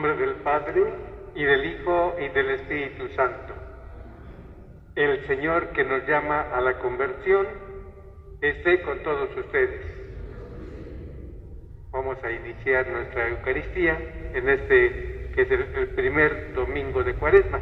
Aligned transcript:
nombre 0.00 0.26
del 0.26 0.36
Padre, 0.36 0.82
y 1.34 1.44
del 1.44 1.62
Hijo, 1.62 2.16
y 2.18 2.28
del 2.30 2.50
Espíritu 2.52 3.06
Santo. 3.14 3.52
El 4.94 5.26
Señor 5.26 5.72
que 5.72 5.84
nos 5.84 6.06
llama 6.06 6.40
a 6.40 6.60
la 6.62 6.78
conversión 6.78 7.46
esté 8.40 8.80
con 8.80 9.02
todos 9.02 9.28
ustedes. 9.36 9.84
Vamos 11.90 12.16
a 12.24 12.30
iniciar 12.30 12.88
nuestra 12.88 13.28
Eucaristía 13.28 13.98
en 14.32 14.48
este 14.48 15.32
que 15.34 15.42
es 15.42 15.50
el, 15.50 15.88
primer 15.88 16.54
domingo 16.54 17.04
de 17.04 17.12
Cuaresma. 17.14 17.60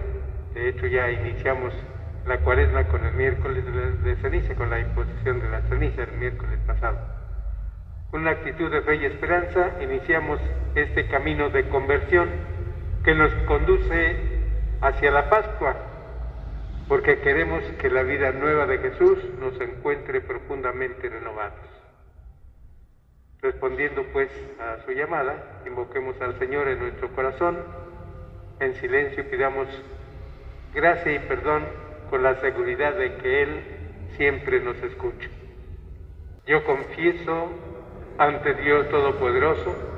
De 0.54 0.68
hecho 0.68 0.86
ya 0.86 1.10
iniciamos 1.10 1.74
la 2.24 2.38
Cuaresma 2.38 2.84
con 2.86 3.04
el 3.04 3.14
miércoles 3.14 3.64
de 4.04 4.16
ceniza, 4.16 4.54
con 4.54 4.70
la 4.70 4.78
imposición 4.78 5.40
de 5.40 5.50
la 5.50 5.62
ceniza 5.62 6.04
el 6.04 6.12
miércoles 6.12 6.60
pasado. 6.68 6.98
Con 8.12 8.20
una 8.20 8.30
actitud 8.30 8.70
de 8.70 8.80
fe 8.82 8.94
y 8.94 9.06
esperanza 9.06 9.72
iniciamos 9.82 10.40
este 10.74 11.06
camino 11.08 11.50
de 11.50 11.68
conversión 11.68 12.28
que 13.04 13.14
nos 13.14 13.32
conduce 13.46 14.16
hacia 14.80 15.10
la 15.10 15.28
Pascua, 15.30 15.76
porque 16.88 17.20
queremos 17.20 17.62
que 17.80 17.90
la 17.90 18.02
vida 18.02 18.32
nueva 18.32 18.66
de 18.66 18.78
Jesús 18.78 19.18
nos 19.40 19.60
encuentre 19.60 20.20
profundamente 20.20 21.08
renovados. 21.08 21.58
Respondiendo 23.40 24.04
pues 24.12 24.30
a 24.60 24.84
su 24.84 24.92
llamada, 24.92 25.62
invoquemos 25.66 26.20
al 26.20 26.38
Señor 26.38 26.68
en 26.68 26.80
nuestro 26.80 27.08
corazón, 27.14 27.58
en 28.60 28.74
silencio 28.74 29.28
pidamos 29.30 29.68
gracia 30.74 31.12
y 31.12 31.18
perdón 31.20 31.64
con 32.10 32.22
la 32.22 32.34
seguridad 32.36 32.94
de 32.94 33.14
que 33.16 33.42
Él 33.42 33.62
siempre 34.16 34.60
nos 34.60 34.76
escucha. 34.82 35.28
Yo 36.46 36.64
confieso 36.64 37.50
ante 38.18 38.54
Dios 38.54 38.88
Todopoderoso 38.88 39.97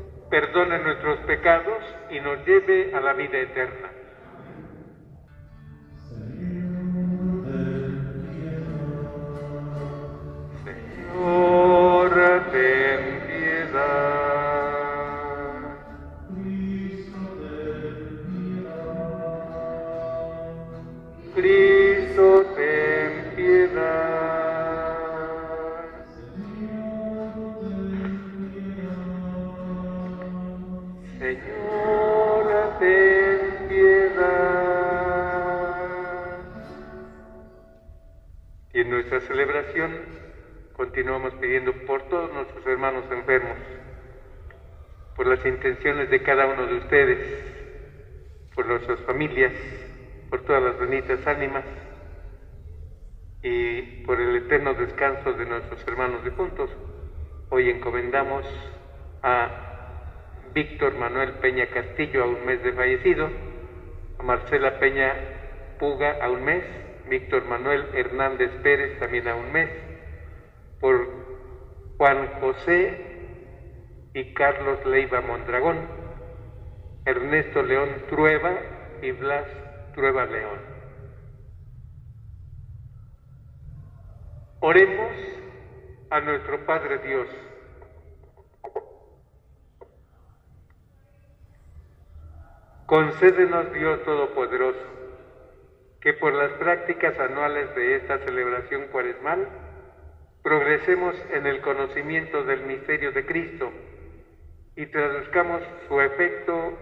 perdone 0.31 0.79
nuestros 0.79 1.19
pecados 1.27 1.83
y 2.09 2.19
nos 2.21 2.43
lleve 2.47 2.95
a 2.95 3.01
la 3.01 3.11
vida 3.13 3.37
eterna. 3.37 3.89
Señor, 10.63 12.13
ten 12.51 13.21
piedad. 13.27 14.71
Cristo, 21.35 22.45
ten 22.55 23.35
piedad. 23.35 24.20
Nuestra 39.11 39.35
celebración 39.35 39.91
continuamos 40.71 41.33
pidiendo 41.33 41.73
por 41.85 42.03
todos 42.03 42.31
nuestros 42.31 42.65
hermanos 42.65 43.03
enfermos, 43.11 43.57
por 45.17 45.27
las 45.27 45.45
intenciones 45.45 46.09
de 46.09 46.23
cada 46.23 46.47
uno 46.47 46.65
de 46.65 46.77
ustedes, 46.77 47.19
por 48.55 48.65
nuestras 48.67 49.01
familias, 49.01 49.51
por 50.29 50.45
todas 50.45 50.63
las 50.63 50.79
bonitas 50.79 51.27
ánimas 51.27 51.65
y 53.43 53.81
por 54.05 54.21
el 54.21 54.33
eterno 54.37 54.75
descanso 54.75 55.33
de 55.33 55.45
nuestros 55.45 55.85
hermanos 55.89 56.23
difuntos. 56.23 56.69
Hoy 57.49 57.69
encomendamos 57.69 58.45
a 59.23 59.49
Víctor 60.53 60.95
Manuel 60.95 61.33
Peña 61.33 61.65
Castillo 61.67 62.23
a 62.23 62.27
un 62.27 62.45
mes 62.45 62.63
de 62.63 62.71
fallecido, 62.71 63.29
a 64.19 64.23
Marcela 64.23 64.79
Peña 64.79 65.15
Puga 65.79 66.17
a 66.21 66.29
un 66.29 66.45
mes, 66.45 66.63
Víctor 67.11 67.43
Manuel 67.43 67.89
Hernández 67.93 68.51
Pérez 68.63 68.97
también 68.97 69.27
a 69.27 69.35
un 69.35 69.51
mes, 69.51 69.69
por 70.79 71.09
Juan 71.97 72.39
José 72.39 72.97
y 74.13 74.33
Carlos 74.33 74.85
Leiva 74.85 75.19
Mondragón, 75.19 75.89
Ernesto 77.03 77.63
León 77.63 77.89
Trueba 78.07 78.53
y 79.01 79.11
Blas 79.11 79.45
Trueba 79.93 80.25
León. 80.25 80.57
Oremos 84.61 85.13
a 86.11 86.21
nuestro 86.21 86.65
Padre 86.65 86.99
Dios. 86.99 87.27
Concédenos 92.85 93.73
Dios 93.73 94.01
Todopoderoso, 94.05 95.00
que 96.01 96.13
por 96.13 96.33
las 96.33 96.51
prácticas 96.53 97.17
anuales 97.19 97.73
de 97.75 97.95
esta 97.97 98.17
celebración 98.19 98.87
cuaresmal 98.91 99.47
progresemos 100.41 101.15
en 101.31 101.45
el 101.45 101.61
conocimiento 101.61 102.43
del 102.43 102.63
misterio 102.63 103.11
de 103.11 103.25
Cristo 103.25 103.71
y 104.75 104.87
traduzcamos 104.87 105.61
su 105.87 106.01
efecto 106.01 106.77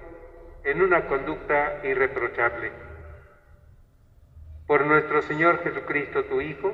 en 0.64 0.82
una 0.82 1.06
conducta 1.08 1.82
irreprochable. 1.84 2.72
Por 4.66 4.86
nuestro 4.86 5.22
Señor 5.24 5.64
Jesucristo, 5.64 6.24
tu 6.26 6.40
Hijo, 6.40 6.74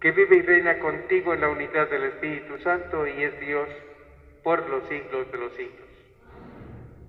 que 0.00 0.12
vive 0.12 0.36
y 0.36 0.42
reina 0.42 0.78
contigo 0.78 1.34
en 1.34 1.40
la 1.40 1.48
unidad 1.48 1.88
del 1.88 2.04
Espíritu 2.04 2.58
Santo 2.58 3.06
y 3.06 3.22
es 3.22 3.40
Dios 3.40 3.68
por 4.44 4.68
los 4.68 4.86
siglos 4.88 5.32
de 5.32 5.38
los 5.38 5.52
siglos. 5.54 5.88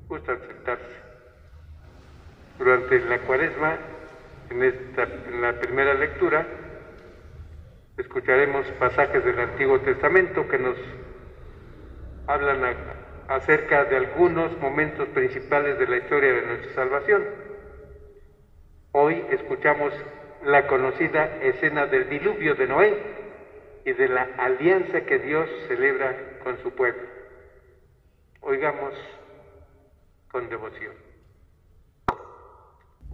Gusta 0.08 0.38
sentarse. 0.38 1.06
Durante 2.58 3.00
la 3.02 3.20
cuaresma, 3.20 3.78
en, 4.50 4.64
esta, 4.64 5.04
en 5.04 5.42
la 5.42 5.60
primera 5.60 5.94
lectura, 5.94 6.46
escucharemos 7.98 8.66
pasajes 8.80 9.24
del 9.24 9.40
Antiguo 9.40 9.80
Testamento 9.80 10.48
que 10.48 10.58
nos 10.58 10.78
hablan 12.28 12.62
acerca 13.28 13.86
de 13.86 13.98
algunos 13.98 14.58
momentos 14.60 15.08
principales 15.10 15.80
de 15.80 15.88
la 15.88 15.98
historia 15.98 16.34
de 16.34 16.42
nuestra 16.42 16.74
salvación. 16.74 17.24
Hoy 18.92 19.26
escuchamos 19.32 19.94
la 20.44 20.68
conocida 20.68 21.38
escena 21.42 21.86
del 21.88 22.10
diluvio 22.10 22.56
de 22.56 22.68
Noé 22.68 22.98
y 23.84 23.94
de 23.94 24.08
la 24.08 24.30
alianza 24.38 25.02
que 25.02 25.20
Dios 25.20 25.50
celebra 25.68 26.40
con 26.44 26.58
su 26.62 26.72
pueblo. 26.72 27.04
Oigamos 28.42 28.94
con 30.32 30.50
devoción. 30.50 31.05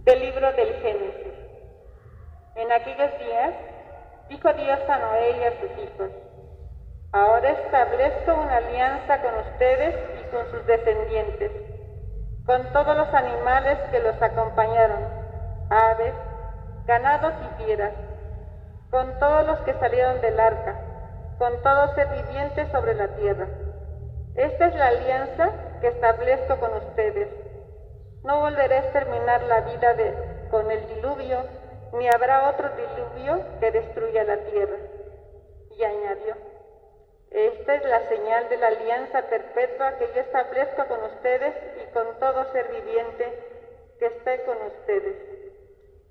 Del 0.04 0.18
libro 0.18 0.52
del 0.54 0.74
Génesis. 0.82 1.32
En 2.56 2.72
aquellos 2.72 3.18
días 3.20 3.54
dijo 4.28 4.52
Dios 4.52 4.80
a 4.88 4.98
Noé 4.98 5.36
y 5.38 5.44
a 5.44 5.60
sus 5.60 5.70
hijos, 5.78 6.10
ahora 7.12 7.50
establezco 7.50 8.34
una 8.34 8.56
alianza 8.56 9.22
con 9.22 9.32
ustedes 9.36 9.94
y 10.18 10.30
con 10.34 10.50
sus 10.50 10.66
descendientes, 10.66 11.52
con 12.44 12.72
todos 12.72 12.96
los 12.96 13.14
animales 13.14 13.78
que 13.92 14.00
los 14.00 14.20
acompañaron, 14.20 15.04
aves, 15.70 16.14
ganados 16.84 17.34
y 17.40 17.62
fieras, 17.62 17.94
con 18.90 19.20
todos 19.20 19.46
los 19.46 19.60
que 19.60 19.74
salieron 19.74 20.20
del 20.20 20.40
arca, 20.40 20.80
con 21.38 21.62
todo 21.62 21.94
ser 21.94 22.08
viviente 22.08 22.68
sobre 22.72 22.94
la 22.94 23.06
tierra. 23.14 23.46
Esta 24.34 24.66
es 24.66 24.74
la 24.74 24.88
alianza 24.88 25.50
que 25.80 25.86
establezco 25.86 26.58
con 26.58 26.74
ustedes 26.74 27.41
no 28.24 28.40
volveré 28.40 28.76
a 28.76 28.78
exterminar 28.80 29.42
la 29.42 29.60
vida 29.60 29.96
con 30.50 30.70
el 30.70 30.86
diluvio, 30.94 31.44
ni 31.92 32.08
habrá 32.08 32.50
otro 32.50 32.70
diluvio 32.70 33.44
que 33.58 33.70
destruya 33.70 34.24
la 34.24 34.36
tierra. 34.38 34.76
Y 35.76 35.84
añadió, 35.84 36.36
esta 37.30 37.74
es 37.74 37.84
la 37.84 38.08
señal 38.08 38.48
de 38.48 38.56
la 38.58 38.68
alianza 38.68 39.22
perpetua 39.22 39.96
que 39.98 40.08
yo 40.14 40.20
establezco 40.20 40.86
con 40.86 41.02
ustedes 41.04 41.54
y 41.82 41.92
con 41.92 42.18
todo 42.18 42.52
ser 42.52 42.68
viviente 42.68 43.38
que 43.98 44.06
esté 44.06 44.44
con 44.44 44.56
ustedes. 44.62 45.16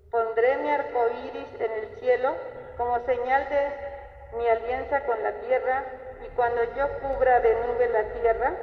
Pondré 0.10 0.58
mi 0.58 0.70
arco 0.70 1.08
iris 1.26 1.62
en 1.62 1.72
el 1.72 2.00
cielo 2.00 2.36
como 2.76 3.00
señal 3.06 3.48
de 3.50 4.38
mi 4.38 4.48
alianza 4.48 5.06
con 5.06 5.22
la 5.24 5.32
tierra, 5.42 5.84
y 6.26 6.30
cuando 6.36 6.62
yo 6.76 6.88
cubra 7.00 7.40
de 7.40 7.54
nube 7.56 7.90
la 7.90 8.04
tierra, 8.20 8.54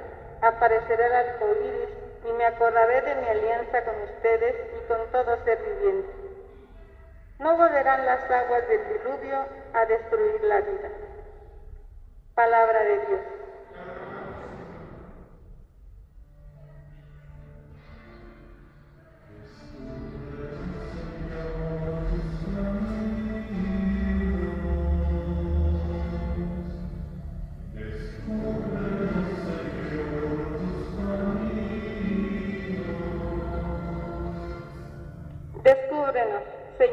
aparecerá 0.40 1.06
el 1.06 1.14
arco 1.14 1.46
iris 1.62 2.07
y 2.24 2.32
me 2.32 2.44
acordaré 2.44 3.02
de 3.02 3.14
mi 3.16 3.28
alianza 3.28 3.84
con 3.84 3.94
ustedes 4.02 4.54
y 4.76 4.88
con 4.88 5.10
todo 5.12 5.44
ser 5.44 5.58
viviente. 5.58 6.08
no 7.38 7.56
volverán 7.56 8.04
las 8.04 8.30
aguas 8.30 8.66
del 8.68 8.80
diluvio 8.88 9.44
a 9.72 9.86
destruir 9.86 10.42
la 10.42 10.60
vida. 10.60 10.90
Palabra 12.34 12.82
de 12.82 12.98
Dios. 13.06 13.20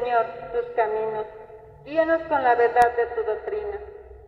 Señor, 0.06 0.26
tus 0.52 0.66
caminos. 0.76 1.26
Guíanos 1.84 2.22
con 2.28 2.40
la 2.40 2.54
verdad 2.54 2.96
de 2.96 3.06
tu 3.06 3.24
doctrina. 3.24 3.76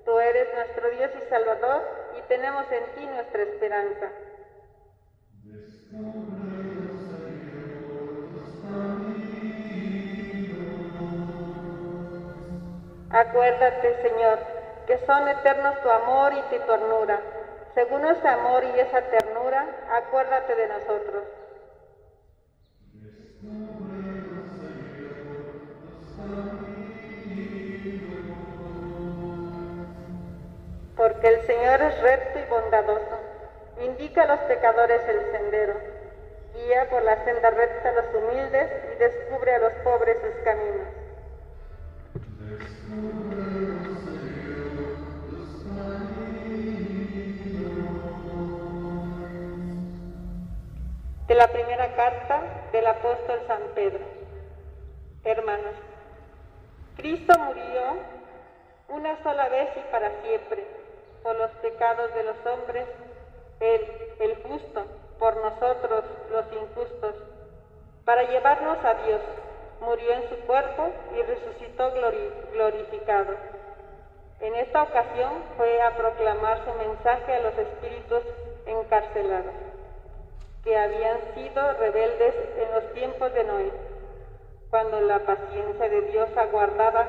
Tú 0.04 0.18
eres 0.18 0.52
nuestro 0.52 0.90
Dios 0.90 1.08
y 1.14 1.30
Salvador 1.30 1.82
y 2.18 2.22
tenemos 2.22 2.64
en 2.72 2.84
ti 2.96 3.06
nuestra 3.06 3.42
esperanza. 3.44 4.10
Acuérdate, 13.10 14.02
Señor, 14.02 14.38
que 14.88 14.98
son 15.06 15.28
eternos 15.28 15.80
tu 15.80 15.90
amor 15.90 16.32
y 16.32 16.42
tu 16.42 16.58
ternura. 16.66 17.20
Según 17.74 18.04
ese 18.04 18.26
amor 18.26 18.64
y 18.64 18.80
esa 18.80 19.00
ternura, 19.02 19.64
acuérdate 19.92 20.56
de 20.56 20.66
nosotros. 20.66 21.37
Porque 30.98 31.28
el 31.28 31.46
Señor 31.46 31.80
es 31.80 32.02
recto 32.02 32.40
y 32.40 32.50
bondadoso, 32.50 33.20
indica 33.80 34.24
a 34.24 34.26
los 34.26 34.40
pecadores 34.40 35.00
el 35.08 35.30
sendero, 35.30 35.74
guía 36.52 36.90
por 36.90 37.04
la 37.04 37.24
senda 37.24 37.50
recta 37.50 37.90
a 37.90 37.92
los 37.92 38.14
humildes 38.16 38.68
y 38.92 38.98
descubre 38.98 39.54
a 39.54 39.58
los 39.60 39.72
pobres 39.84 40.16
sus 40.20 40.42
caminos. 40.42 40.88
De 51.28 51.34
la 51.36 51.46
primera 51.46 51.94
carta 51.94 52.42
del 52.72 52.86
apóstol 52.88 53.40
San 53.46 53.62
Pedro. 53.76 54.04
Hermanos, 55.22 55.76
Cristo 56.96 57.38
murió 57.38 57.98
una 58.88 59.22
sola 59.22 59.48
vez 59.48 59.68
y 59.76 59.92
para 59.92 60.10
siempre 60.22 60.77
los 61.34 61.50
pecados 61.62 62.14
de 62.14 62.22
los 62.24 62.36
hombres, 62.46 62.86
el 63.60 64.42
justo, 64.42 64.84
por 65.18 65.36
nosotros 65.36 66.04
los 66.30 66.44
injustos, 66.52 67.14
para 68.04 68.22
llevarnos 68.22 68.78
a 68.84 68.94
Dios. 69.04 69.20
Murió 69.80 70.12
en 70.12 70.28
su 70.28 70.36
cuerpo 70.46 70.90
y 71.16 71.22
resucitó 71.22 71.92
glorificado. 72.52 73.34
En 74.40 74.54
esta 74.56 74.82
ocasión 74.82 75.30
fue 75.56 75.80
a 75.82 75.96
proclamar 75.96 76.64
su 76.64 76.72
mensaje 76.74 77.34
a 77.34 77.40
los 77.40 77.58
espíritus 77.58 78.22
encarcelados, 78.66 79.52
que 80.64 80.76
habían 80.76 81.18
sido 81.34 81.72
rebeldes 81.74 82.34
en 82.56 82.74
los 82.74 82.92
tiempos 82.92 83.32
de 83.34 83.44
Noé, 83.44 83.72
cuando 84.70 85.00
la 85.00 85.20
paciencia 85.20 85.88
de 85.88 86.02
Dios 86.02 86.28
aguardaba 86.36 87.06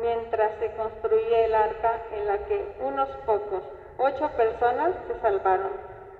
mientras 0.00 0.52
se 0.58 0.70
construía 0.72 1.44
el 1.44 1.54
arca 1.54 2.02
en 2.12 2.26
la 2.26 2.38
que 2.38 2.76
unos 2.80 3.08
pocos, 3.26 3.62
ocho 3.98 4.28
personas, 4.36 4.92
se 5.06 5.20
salvaron, 5.20 5.70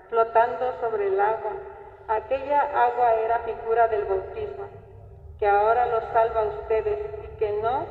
flotando 0.08 0.72
sobre 0.80 1.08
el 1.08 1.20
agua. 1.20 1.52
Aquella 2.08 2.62
agua 2.86 3.14
era 3.14 3.38
figura 3.40 3.88
del 3.88 4.04
bautismo, 4.04 4.64
que 5.38 5.48
ahora 5.48 5.86
los 5.86 6.04
salva 6.12 6.42
a 6.42 6.60
ustedes 6.60 6.98
y 7.24 7.36
que 7.38 7.52
no 7.62 7.86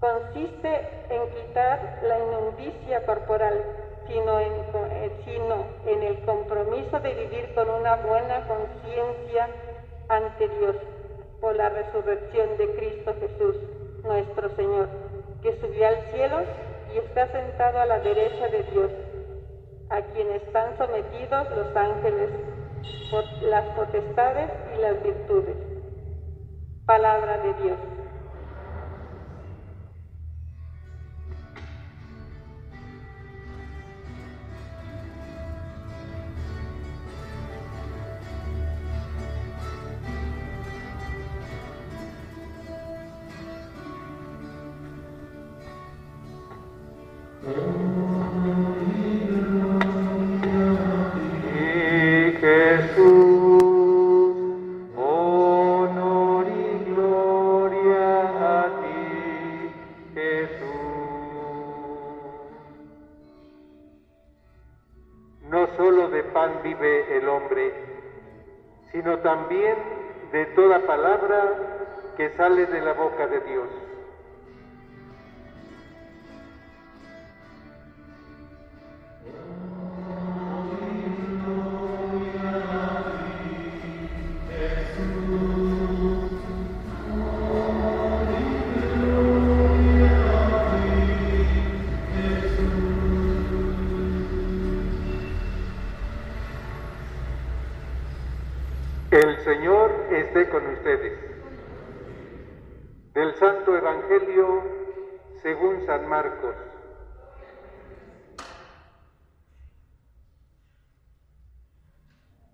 consiste 0.00 0.88
en 1.10 1.30
quitar 1.30 2.00
la 2.02 2.18
inmundicia 2.18 3.06
corporal, 3.06 3.62
sino 4.08 4.40
en, 4.40 4.52
sino 5.24 5.66
en 5.86 6.02
el 6.02 6.24
compromiso 6.24 6.98
de 6.98 7.14
vivir 7.14 7.54
con 7.54 7.70
una 7.70 7.96
buena 7.96 8.46
conciencia 8.48 9.48
ante 10.08 10.48
Dios 10.48 10.76
por 11.40 11.54
la 11.54 11.68
resurrección 11.68 12.56
de 12.56 12.74
Cristo 12.74 13.14
Jesús 13.20 13.56
nuestro 14.04 14.48
Señor, 14.56 14.88
que 15.42 15.58
subió 15.60 15.88
al 15.88 15.96
cielo 16.12 16.40
y 16.94 16.98
está 16.98 17.26
sentado 17.28 17.80
a 17.80 17.86
la 17.86 17.98
derecha 18.00 18.48
de 18.48 18.62
Dios, 18.64 18.90
a 19.90 20.02
quien 20.12 20.30
están 20.30 20.76
sometidos 20.78 21.50
los 21.50 21.76
ángeles, 21.76 22.30
las 23.42 23.64
potestades 23.76 24.50
y 24.74 24.80
las 24.80 25.02
virtudes. 25.02 25.56
Palabra 26.86 27.38
de 27.38 27.54
Dios. 27.62 27.78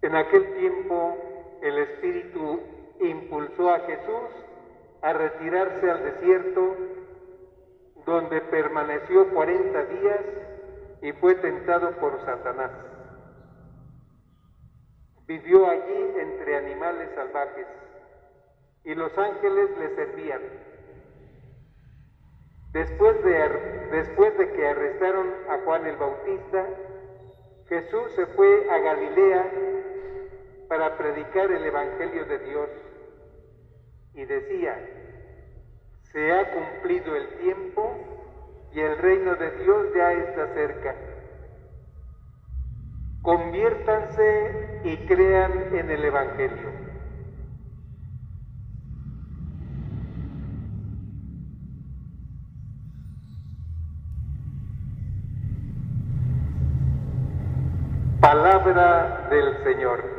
En 0.09 0.17
aquel 0.17 0.55
tiempo 0.55 1.19
el 1.61 1.79
Espíritu 1.81 2.63
impulsó 2.99 3.75
a 3.75 3.81
Jesús 3.81 4.31
a 5.03 5.13
retirarse 5.13 5.91
al 5.91 6.03
desierto, 6.03 6.77
donde 8.07 8.41
permaneció 8.41 9.29
cuarenta 9.35 9.85
días 9.85 10.21
y 11.03 11.13
fue 11.13 11.35
tentado 11.35 11.91
por 12.01 12.19
Satanás. 12.25 12.71
Vivió 15.27 15.69
allí 15.69 16.13
entre 16.21 16.57
animales 16.57 17.11
salvajes 17.15 17.67
y 18.85 18.95
los 18.95 19.13
ángeles 19.19 19.77
le 19.79 19.95
servían. 19.95 20.41
Después 22.73 23.23
de, 23.25 23.89
después 23.93 24.39
de 24.39 24.53
que 24.53 24.69
arrestaron 24.69 25.27
a 25.51 25.59
Juan 25.67 25.87
el 25.87 25.97
Bautista, 25.97 26.65
Jesús 27.69 28.11
se 28.17 28.25
fue 28.29 28.71
a 28.71 28.79
Galilea 28.79 29.69
para 30.69 30.97
predicar 30.99 31.51
el 31.51 31.65
Evangelio 31.65 32.27
de 32.27 32.39
Dios 32.41 32.69
y 34.15 34.25
decía, 34.25 34.77
se 36.13 36.33
ha 36.33 36.53
cumplido 36.53 37.17
el 37.17 37.29
tiempo 37.39 37.95
y 38.73 38.81
el 38.81 38.99
reino 38.99 39.35
de 39.37 39.51
Dios 39.63 39.87
ya 39.95 40.13
está 40.13 40.55
cerca. 40.55 40.95
Conviértanse 43.23 44.81
y 44.85 44.97
crean 45.07 45.75
en 45.75 45.91
el 45.91 46.05
Evangelio. 46.05 46.79
Palabra 58.21 59.29
del 59.31 59.65
Señor. 59.65 60.18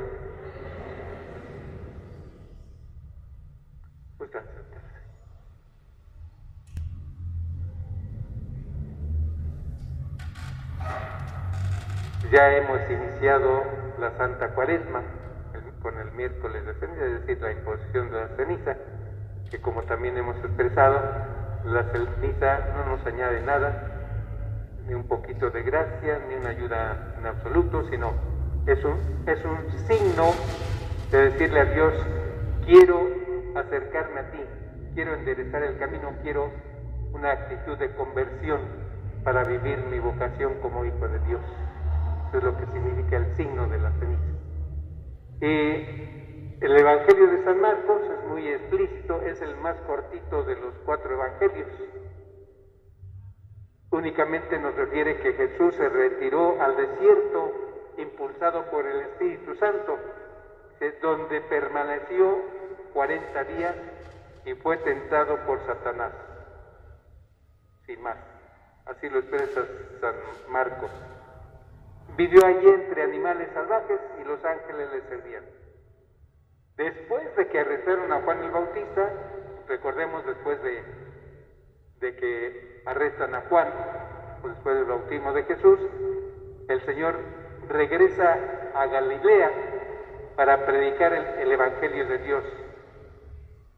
Ya 12.32 12.56
hemos 12.56 12.80
iniciado 12.92 13.64
la 14.00 14.12
Santa 14.18 14.50
Cuaresma 14.50 15.02
con 15.82 15.98
el 15.98 16.12
miércoles 16.12 16.64
de 16.64 16.76
ceniza, 16.76 17.06
es 17.06 17.22
decir, 17.22 17.42
la 17.42 17.52
imposición 17.52 18.12
de 18.12 18.22
la 18.22 18.28
ceniza, 18.36 18.78
que 19.50 19.60
como 19.60 19.82
también 19.84 20.16
hemos 20.16 20.38
expresado, 20.38 21.00
la 21.66 21.84
ceniza 21.86 22.60
no 22.76 22.96
nos 22.96 23.06
añade 23.08 23.42
nada, 23.42 23.84
ni 24.86 24.94
un 24.94 25.08
poquito 25.08 25.50
de 25.50 25.64
gracia, 25.64 26.20
ni 26.30 26.36
una 26.36 26.50
ayuda 26.50 27.16
en 27.18 27.26
absoluto, 27.26 27.84
sino 27.90 28.14
es 28.68 28.84
un, 28.86 29.24
es 29.26 29.44
un 29.44 29.80
signo 29.88 30.32
de 31.10 31.32
decirle 31.32 31.62
a 31.62 31.66
Dios, 31.66 31.94
quiero 32.64 33.08
acercarme 33.56 34.20
a 34.20 34.32
ti, 34.32 34.40
quiero 34.94 35.16
enderezar 35.16 35.64
el 35.64 35.80
camino, 35.80 36.14
quiero 36.22 36.52
una 37.12 37.32
actitud 37.32 37.76
de 37.80 37.92
conversión 37.96 38.60
para 39.24 39.44
vivir 39.46 39.80
mi 39.90 39.98
vocación 39.98 40.60
como 40.62 40.86
hijo 40.86 41.08
de 41.08 41.20
Dios. 41.22 41.42
Eso 42.30 42.38
es 42.38 42.44
lo 42.44 42.58
que 42.58 42.66
significa 42.68 43.18
el 43.18 43.36
signo 43.36 43.68
de 43.68 43.78
la 43.80 43.92
ceniza. 43.92 44.24
Y 45.42 46.56
el 46.62 46.78
Evangelio 46.78 47.28
de 47.28 47.44
San 47.44 47.60
Marcos 47.60 48.02
es 48.04 48.30
muy 48.30 48.48
explícito, 48.48 49.22
es 49.22 49.42
el 49.42 49.56
más 49.58 49.80
cortito 49.82 50.44
de 50.44 50.56
los 50.56 50.74
cuatro 50.86 51.14
evangelios 51.14 51.68
únicamente 53.92 54.58
nos 54.60 54.76
refiere 54.76 55.20
que 55.20 55.34
Jesús 55.34 55.76
se 55.76 55.90
retiró 55.90 56.62
al 56.62 56.76
desierto 56.76 57.52
impulsado 57.98 58.70
por 58.72 58.86
el 58.86 59.02
Espíritu 59.02 59.56
Santo, 59.56 59.98
donde 61.02 61.42
permaneció 61.42 62.38
40 62.94 63.44
días 63.44 63.76
y 64.46 64.54
fue 64.54 64.78
tentado 64.78 65.38
por 65.46 65.60
Satanás. 65.66 66.14
Sin 67.86 68.02
más. 68.02 68.18
Así 68.86 69.10
lo 69.10 69.20
expresa 69.20 69.66
San 70.00 70.16
Marcos. 70.50 70.90
Vivió 72.20 72.46
allí 72.46 72.68
entre 72.68 73.02
animales 73.02 73.48
salvajes 73.54 73.98
y 74.20 74.26
los 74.26 74.44
ángeles 74.44 74.90
le 74.92 75.02
servían. 75.04 75.46
Después 76.76 77.34
de 77.38 77.48
que 77.48 77.60
arrestaron 77.62 78.12
a 78.12 78.22
Juan 78.24 78.44
el 78.44 78.52
Bautista, 78.52 79.10
recordemos 79.70 80.26
después 80.26 80.62
de, 80.62 80.84
de 82.02 82.16
que 82.18 82.82
arrestan 82.86 83.36
a 83.36 83.42
Juan 83.48 83.70
pues, 84.42 84.54
después 84.54 84.76
del 84.76 84.84
bautismo 84.84 85.32
de 85.32 85.44
Jesús, 85.46 85.80
el 86.68 86.86
Señor 86.86 87.16
regresa 87.70 88.38
a 88.76 88.86
Galilea 88.88 89.52
para 90.36 90.66
predicar 90.66 91.14
el, 91.14 91.50
Evangelio 91.50 92.06
de 92.06 92.18
Dios. 92.18 92.44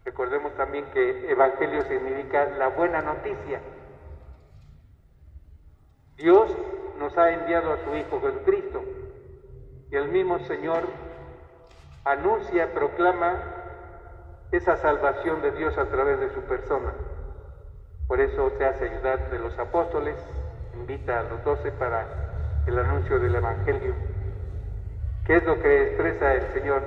Recordemos 0.03 0.55
también 0.55 0.85
que 0.95 1.29
Evangelio 1.29 1.83
significa 1.83 2.45
la 2.57 2.69
buena 2.69 3.03
noticia. 3.03 3.61
Dios 6.17 6.57
nos 7.01 7.17
ha 7.17 7.31
enviado 7.31 7.73
a 7.73 7.77
su 7.83 7.95
Hijo 7.95 8.21
Jesucristo 8.21 8.83
y 9.89 9.95
el 9.95 10.09
mismo 10.09 10.37
Señor 10.39 10.83
anuncia, 12.05 12.71
proclama 12.73 13.41
esa 14.51 14.77
salvación 14.77 15.41
de 15.41 15.51
Dios 15.51 15.77
a 15.79 15.89
través 15.89 16.19
de 16.19 16.29
su 16.29 16.41
persona. 16.41 16.93
Por 18.07 18.21
eso 18.21 18.51
se 18.51 18.65
hace 18.65 18.89
ayudar 18.89 19.31
de 19.31 19.39
los 19.39 19.57
apóstoles, 19.57 20.15
invita 20.75 21.19
a 21.19 21.23
los 21.23 21.43
doce 21.43 21.71
para 21.71 22.63
el 22.67 22.77
anuncio 22.77 23.19
del 23.19 23.33
Evangelio. 23.35 23.95
¿Qué 25.25 25.37
es 25.37 25.43
lo 25.43 25.59
que 25.59 25.83
expresa 25.83 26.35
el 26.35 26.53
Señor? 26.53 26.83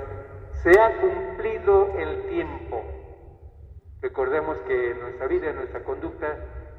Se 0.62 0.80
ha 0.80 1.00
cumplido 1.00 1.98
el 1.98 2.28
tiempo. 2.28 2.82
Recordemos 4.00 4.58
que 4.66 4.92
en 4.92 5.00
nuestra 5.00 5.26
vida, 5.26 5.50
en 5.50 5.56
nuestra 5.56 5.82
conducta, 5.82 6.36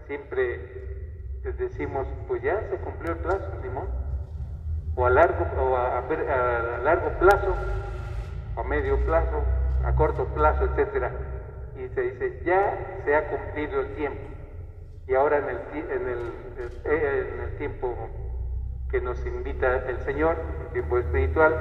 siempre 0.07 0.94
les 1.45 1.57
decimos, 1.57 2.05
pues 2.27 2.41
ya 2.41 2.59
se 2.69 2.77
cumplió 2.77 3.13
el 3.13 3.19
plazo, 3.19 3.49
Simón. 3.61 3.87
O 4.97 5.05
a 5.05 5.09
largo, 5.09 5.45
o 5.61 5.77
a, 5.77 5.99
a 5.99 6.81
largo 6.83 7.09
plazo, 7.19 7.55
a 8.57 8.63
medio 8.63 8.97
plazo, 9.05 9.43
a 9.85 9.95
corto 9.95 10.25
plazo, 10.33 10.65
etcétera. 10.65 11.11
Y 11.77 11.87
se 11.89 12.01
dice, 12.01 12.41
ya 12.45 13.01
se 13.05 13.15
ha 13.15 13.29
cumplido 13.29 13.81
el 13.81 13.95
tiempo 13.95 14.35
y 15.07 15.13
ahora 15.13 15.37
en 15.37 15.49
el, 15.49 15.91
en 15.91 16.07
el, 16.07 16.33
eh, 16.85 17.31
en 17.33 17.39
el 17.41 17.57
tiempo 17.57 17.95
que 18.89 19.01
nos 19.01 19.23
invita 19.25 19.87
el 19.87 19.99
Señor, 19.99 20.37
el 20.61 20.73
tiempo 20.73 20.97
espiritual, 20.97 21.53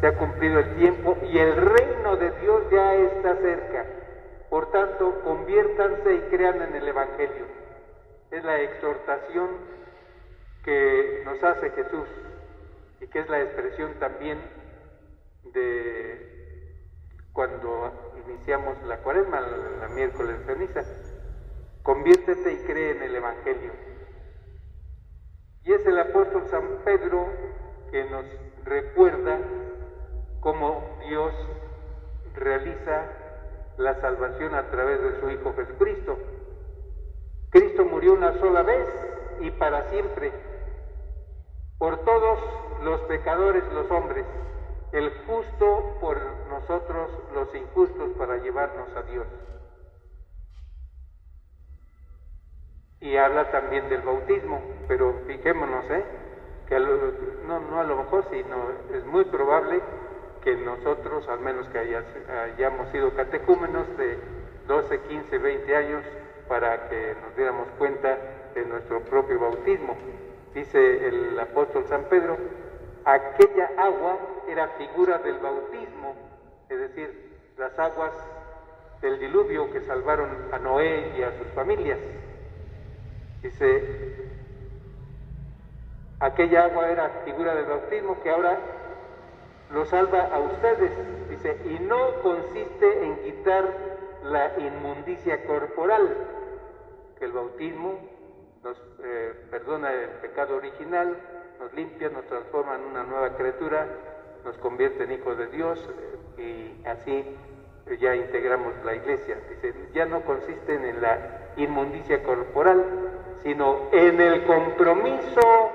se 0.00 0.06
ha 0.06 0.16
cumplido 0.16 0.60
el 0.60 0.76
tiempo 0.76 1.16
y 1.22 1.38
el 1.38 1.56
reino 1.56 2.16
de 2.16 2.30
Dios 2.40 2.62
ya 2.70 2.94
está 2.94 3.34
cerca. 3.36 3.84
Por 4.48 4.70
tanto, 4.70 5.20
conviértanse 5.22 6.14
y 6.14 6.20
crean 6.30 6.62
en 6.62 6.76
el 6.76 6.88
Evangelio. 6.88 7.57
Es 8.30 8.44
la 8.44 8.60
exhortación 8.60 9.48
que 10.64 11.22
nos 11.24 11.42
hace 11.42 11.70
Jesús 11.70 12.08
y 13.00 13.06
que 13.06 13.20
es 13.20 13.28
la 13.28 13.40
expresión 13.40 13.94
también 13.98 14.38
de 15.44 16.38
cuando 17.32 18.12
iniciamos 18.26 18.82
la 18.82 18.98
cuaresma, 18.98 19.40
la, 19.40 19.88
miércoles 19.88 20.38
de 20.40 20.44
ceniza 20.44 20.82
Conviértete 21.82 22.52
y 22.52 22.66
cree 22.66 22.90
en 22.90 23.02
el 23.02 23.14
Evangelio. 23.14 23.72
Y 25.64 25.72
es 25.72 25.86
el 25.86 25.98
apóstol 25.98 26.46
San 26.48 26.84
Pedro 26.84 27.26
que 27.90 28.04
nos 28.10 28.26
recuerda 28.64 29.38
cómo 30.40 30.98
Dios 31.08 31.32
realiza 32.34 33.06
la 33.78 33.94
salvación 34.02 34.54
a 34.54 34.70
través 34.70 35.00
de 35.00 35.20
su 35.20 35.30
Hijo 35.30 35.54
Jesucristo. 35.54 36.18
Cristo 37.50 37.84
murió 37.84 38.14
una 38.14 38.38
sola 38.38 38.62
vez 38.62 38.86
y 39.40 39.50
para 39.52 39.88
siempre 39.90 40.32
por 41.78 41.98
todos 42.04 42.38
los 42.82 43.00
pecadores, 43.02 43.64
los 43.72 43.90
hombres, 43.90 44.26
el 44.92 45.10
justo 45.26 45.96
por 46.00 46.18
nosotros, 46.48 47.10
los 47.34 47.54
injustos, 47.54 48.10
para 48.18 48.38
llevarnos 48.38 48.88
a 48.96 49.02
Dios. 49.02 49.26
y 53.00 53.16
habla 53.16 53.50
también 53.50 53.88
del 53.88 54.02
bautismo, 54.02 54.60
pero 54.88 55.14
fijémonos, 55.26 55.84
¿eh? 55.90 56.04
que 56.68 56.78
no, 57.46 57.60
no 57.60 57.80
a 57.80 57.84
lo 57.84 57.96
mejor, 57.96 58.24
sino 58.30 58.70
es 58.92 59.04
muy 59.06 59.24
probable 59.24 59.80
que 60.42 60.56
nosotros, 60.56 61.26
al 61.28 61.40
menos 61.40 61.68
que 61.68 61.78
hayamos 61.78 62.88
sido 62.90 63.14
catecúmenos 63.14 63.96
de 63.96 64.18
12, 64.66 65.00
15, 65.00 65.38
20 65.38 65.76
años, 65.76 66.04
para 66.48 66.88
que 66.88 67.14
nos 67.22 67.36
diéramos 67.36 67.68
cuenta 67.78 68.16
de 68.54 68.64
nuestro 68.64 69.02
propio 69.02 69.38
bautismo. 69.38 69.96
Dice 70.54 71.06
el 71.06 71.38
apóstol 71.38 71.84
San 71.86 72.04
Pedro, 72.04 72.36
aquella 73.04 73.70
agua 73.76 74.18
era 74.48 74.68
figura 74.68 75.18
del 75.18 75.38
bautismo, 75.38 76.14
es 76.68 76.78
decir, 76.78 77.28
las 77.56 77.78
aguas 77.78 78.12
del 79.00 79.18
diluvio 79.18 79.70
que 79.70 79.80
salvaron 79.82 80.28
a 80.52 80.58
Noé 80.58 81.12
y 81.16 81.22
a 81.22 81.32
sus 81.38 81.46
familias. 81.48 81.98
Dice, 83.42 84.16
aquella 86.18 86.64
agua 86.64 86.90
era 86.90 87.08
figura 87.24 87.54
del 87.54 87.66
bautismo 87.66 88.20
que 88.22 88.30
ahora 88.30 88.58
lo 89.70 89.84
salva 89.84 90.28
a 90.32 90.38
ustedes. 90.40 90.90
Dice, 91.28 91.56
y 91.66 91.78
no 91.84 92.20
consiste 92.22 93.04
en 93.04 93.16
quitar 93.18 93.64
la 94.24 94.58
inmundicia 94.58 95.44
corporal, 95.44 96.16
que 97.18 97.24
el 97.24 97.32
bautismo 97.32 97.98
nos 98.62 98.76
eh, 99.02 99.34
perdona 99.50 99.92
el 99.92 100.10
pecado 100.20 100.56
original, 100.56 101.16
nos 101.58 101.72
limpia, 101.74 102.08
nos 102.08 102.26
transforma 102.26 102.76
en 102.76 102.82
una 102.82 103.04
nueva 103.04 103.36
criatura, 103.36 103.86
nos 104.44 104.56
convierte 104.58 105.04
en 105.04 105.12
hijos 105.12 105.36
de 105.36 105.46
Dios 105.48 105.88
eh, 106.38 106.78
y 106.82 106.86
así 106.86 107.24
ya 108.00 108.14
integramos 108.14 108.74
la 108.84 108.94
iglesia. 108.94 109.38
Dice, 109.48 109.74
ya 109.94 110.06
no 110.06 110.22
consisten 110.22 110.84
en 110.84 111.00
la 111.00 111.52
inmundicia 111.56 112.22
corporal, 112.22 112.84
sino 113.42 113.88
en 113.92 114.20
el 114.20 114.44
compromiso 114.44 115.72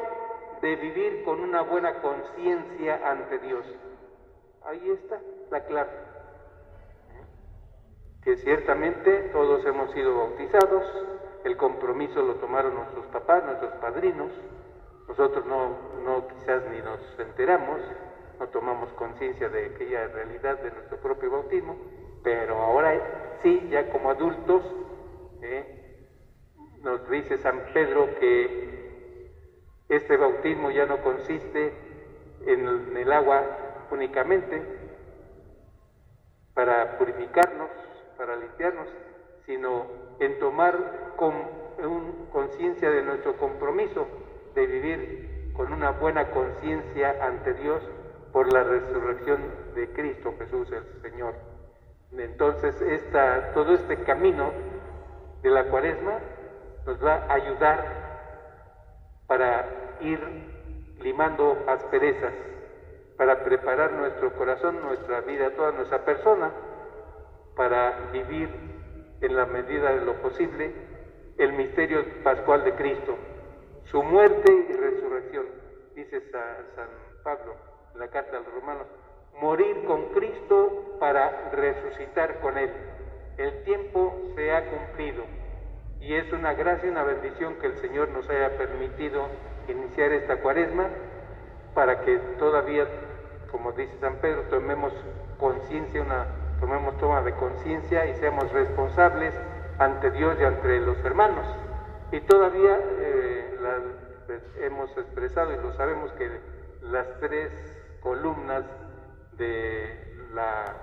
de 0.62 0.76
vivir 0.76 1.24
con 1.24 1.40
una 1.42 1.62
buena 1.62 2.02
conciencia 2.02 3.02
ante 3.10 3.40
Dios. 3.40 3.66
Ahí 4.66 4.92
está 4.92 5.20
la 5.52 5.66
clave. 5.66 5.92
Que 8.24 8.38
ciertamente 8.38 9.30
todos 9.34 9.66
hemos 9.66 9.92
sido 9.92 10.18
bautizados, 10.18 10.86
el 11.44 11.58
compromiso 11.58 12.22
lo 12.22 12.36
tomaron 12.36 12.76
nuestros 12.76 13.06
papás, 13.08 13.44
nuestros 13.44 13.74
padrinos, 13.74 14.32
nosotros 15.08 15.46
no, 15.46 15.78
no 16.06 16.28
quizás 16.28 16.64
ni 16.70 16.82
nos 16.82 17.00
enteramos, 17.20 17.82
no 18.40 18.48
tomamos 18.48 18.92
conciencia 18.94 19.50
de 19.50 19.68
aquella 19.68 20.08
realidad 20.08 20.60
de 20.60 20.72
nuestro 20.72 20.98
propio 20.98 21.32
bautismo, 21.32 21.78
pero 22.24 22.58
ahora 22.58 23.38
sí, 23.42 23.68
ya 23.70 23.90
como 23.90 24.10
adultos, 24.10 24.64
¿eh? 25.42 26.08
nos 26.82 27.10
dice 27.10 27.38
San 27.38 27.60
Pedro 27.74 28.08
que 28.20 29.32
este 29.90 30.18
bautismo 30.18 30.72
ya 30.72 30.86
no 30.86 31.02
consiste 31.04 31.74
en 32.46 32.98
el 32.98 33.12
agua 33.12 33.44
únicamente 33.92 34.62
para 36.54 36.98
purificarnos, 36.98 37.70
para 38.18 38.36
limpiarnos, 38.36 38.88
sino 39.46 39.86
en 40.20 40.40
tomar 40.40 41.14
con 41.16 41.34
conciencia 42.32 42.90
de 42.90 43.04
nuestro 43.04 43.38
compromiso 43.38 44.08
de 44.56 44.66
vivir 44.66 45.52
con 45.54 45.72
una 45.72 45.92
buena 45.92 46.32
conciencia 46.32 47.16
ante 47.22 47.54
Dios 47.54 47.84
por 48.32 48.52
la 48.52 48.64
resurrección 48.64 49.42
de 49.76 49.90
Cristo 49.94 50.34
Jesús 50.40 50.72
el 50.72 51.02
Señor. 51.02 51.36
Entonces, 52.12 52.80
esta, 52.82 53.54
todo 53.54 53.74
este 53.74 53.98
camino 54.04 54.52
de 55.42 55.50
la 55.50 55.66
cuaresma 55.66 56.20
nos 56.86 57.04
va 57.04 57.26
a 57.28 57.34
ayudar 57.34 58.04
para 59.28 59.98
ir 60.02 60.20
limando 61.02 61.64
asperezas, 61.68 62.34
para 63.18 63.44
preparar 63.44 63.94
nuestro 63.94 64.34
corazón, 64.34 64.82
nuestra 64.82 65.22
vida, 65.22 65.52
toda 65.52 65.72
nuestra 65.72 66.04
persona, 66.06 66.52
para 67.56 68.10
vivir 68.12 68.50
en 69.24 69.36
la 69.36 69.46
medida 69.46 69.94
de 69.94 70.06
lo 70.06 70.22
posible 70.22 70.72
el 71.38 71.54
misterio 71.54 72.04
pascual 72.24 72.64
de 72.64 72.74
Cristo, 72.74 73.18
su 73.86 74.04
muerte 74.04 74.54
y 74.70 74.74
resurrección, 74.74 75.46
dice 75.96 76.22
San 76.30 76.88
Pablo 77.24 77.56
en 77.94 78.00
la 78.00 78.08
carta 78.10 78.38
a 78.38 78.40
los 78.42 78.54
romanos, 78.54 78.88
morir 79.40 79.84
con 79.86 80.10
Cristo 80.10 80.98
para 81.00 81.52
resucitar 81.52 82.40
con 82.40 82.58
Él. 82.58 82.72
El 83.38 83.64
tiempo 83.64 84.14
se 84.36 84.52
ha 84.52 84.70
cumplido 84.70 85.24
y 86.00 86.14
es 86.14 86.32
una 86.34 86.54
gracia 86.54 86.88
y 86.88 86.92
una 86.92 87.04
bendición 87.04 87.56
que 87.60 87.68
el 87.68 87.78
Señor 87.78 88.10
nos 88.10 88.30
haya 88.30 88.58
permitido 88.58 89.28
iniciar 89.68 90.12
esta 90.12 90.38
cuaresma 90.42 90.90
para 91.74 92.02
que 92.02 92.18
todavía, 92.38 92.88
como 93.50 93.72
dice 93.72 93.98
San 94.00 94.18
Pedro, 94.18 94.44
tomemos 94.50 94.94
conciencia, 95.40 96.02
una, 96.02 96.28
tomemos 96.64 96.98
toma 96.98 97.22
de 97.24 97.34
conciencia 97.34 98.06
y 98.06 98.14
seamos 98.14 98.50
responsables 98.54 99.34
ante 99.80 100.12
Dios 100.12 100.38
y 100.40 100.46
ante 100.46 100.80
los 100.80 100.98
hermanos. 101.04 101.46
Y 102.14 102.22
todavía 102.22 102.80
eh, 103.00 103.58
pues, 104.26 104.42
hemos 104.62 104.98
expresado 104.98 105.52
y 105.54 105.58
lo 105.58 105.74
sabemos 105.74 106.14
que 106.14 106.40
las 106.84 107.06
tres 107.20 107.52
columnas 108.02 108.64
de 109.34 110.30
la 110.34 110.74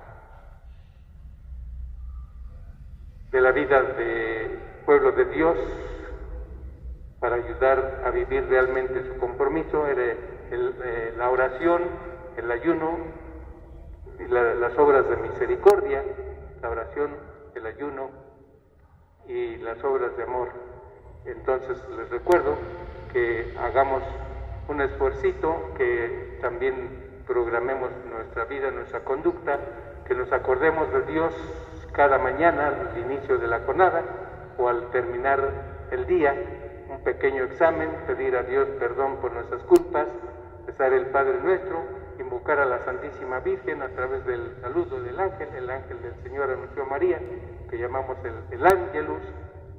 de 3.31 3.41
la 3.41 3.53
vida 3.53 3.83
de 3.83 4.59
pueblo 4.85 5.13
de 5.13 5.25
Dios 5.27 5.57
para 7.21 7.37
ayudar 7.37 8.03
a 8.05 8.11
vivir 8.11 8.45
realmente 8.51 9.03
su 9.05 9.19
compromiso 9.19 9.87
era 9.87 10.13
eh, 10.51 11.15
la 11.17 11.31
oración, 11.31 11.85
el 12.37 12.51
ayuno 12.51 13.30
las 14.29 14.79
obras 14.79 15.09
de 15.09 15.17
misericordia, 15.17 16.05
la 16.63 16.71
oración, 16.71 17.17
el 17.55 17.67
ayuno 17.67 18.11
y 19.27 19.57
las 19.57 19.83
obras 19.85 20.17
de 20.17 20.23
amor. 20.23 20.49
Entonces 21.25 21.79
les 21.97 22.09
recuerdo 22.11 22.55
que 23.13 23.55
hagamos 23.59 24.03
un 24.69 24.81
esfuercito, 24.81 25.73
que 25.77 26.39
también 26.41 27.23
programemos 27.27 27.91
nuestra 28.11 28.45
vida, 28.45 28.71
nuestra 28.71 29.01
conducta, 29.01 29.59
que 30.07 30.15
nos 30.15 30.33
acordemos 30.33 30.93
de 30.93 31.03
Dios 31.03 31.35
cada 31.93 32.19
mañana 32.19 32.69
al 32.69 32.99
inicio 32.99 33.39
de 33.39 33.47
la 33.47 33.61
jornada 33.61 34.03
o 34.59 34.69
al 34.69 34.91
terminar 34.91 35.41
el 35.91 36.07
día, 36.07 36.35
un 36.89 37.03
pequeño 37.03 37.45
examen, 37.45 37.91
pedir 38.07 38.37
a 38.37 38.43
Dios 38.43 38.69
perdón 38.79 39.17
por 39.17 39.33
nuestras 39.33 39.63
culpas, 39.63 40.09
rezar 40.67 40.93
el 40.93 41.07
Padre 41.07 41.41
Nuestro, 41.43 41.83
invocar 42.21 42.59
a 42.59 42.65
la 42.65 42.81
Santísima 42.81 43.41
Virgen 43.41 43.83
a 43.83 43.89
través 43.89 44.25
del 44.27 44.57
saludo 44.61 45.01
del 45.01 45.19
ángel, 45.19 45.49
el 45.55 45.71
ángel 45.71 46.03
del 46.03 46.15
Señor 46.23 46.51
anunció 46.51 46.85
María, 46.87 47.21
que 47.69 47.79
llamamos 47.79 48.17
el, 48.25 48.59
el 48.59 48.67
Ángelus, 48.67 49.23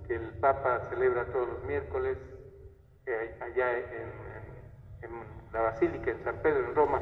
que 0.07 0.15
el 0.15 0.29
Papa 0.39 0.87
celebra 0.89 1.25
todos 1.25 1.47
los 1.47 1.63
miércoles 1.63 2.17
eh, 3.05 3.37
allá 3.41 3.77
en, 3.77 5.09
en, 5.09 5.41
la 5.53 5.61
Basílica, 5.61 6.11
en 6.11 6.23
San 6.23 6.37
Pedro, 6.37 6.65
en 6.65 6.75
Roma, 6.75 7.01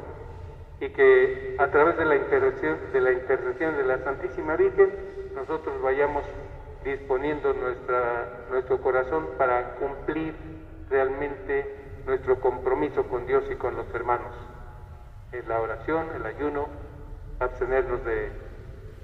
y 0.80 0.88
que 0.90 1.56
a 1.58 1.68
través 1.68 1.96
de 1.98 2.04
la 2.04 2.16
intercesión 2.16 2.78
de 2.92 3.00
la, 3.00 3.12
intercesión 3.12 3.76
de 3.76 3.84
la 3.84 3.98
Santísima 3.98 4.56
Virgen 4.56 4.90
nosotros 5.34 5.80
vayamos 5.82 6.24
disponiendo 6.84 7.52
nuestra, 7.52 8.46
nuestro 8.50 8.80
corazón 8.80 9.28
para 9.38 9.74
cumplir 9.76 10.34
realmente 10.88 12.02
nuestro 12.06 12.40
compromiso 12.40 13.06
con 13.08 13.26
Dios 13.26 13.44
y 13.50 13.54
con 13.54 13.76
los 13.76 13.92
hermanos. 13.94 14.34
La 15.46 15.60
oración, 15.60 16.06
el 16.16 16.26
ayuno, 16.26 16.66
abstenernos 17.38 18.04
de, 18.04 18.30